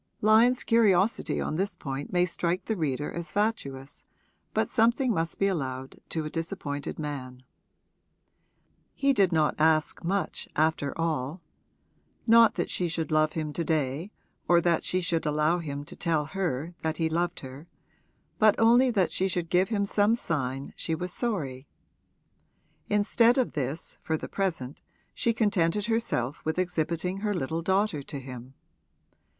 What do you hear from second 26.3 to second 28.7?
with exhibiting her little daughter to him.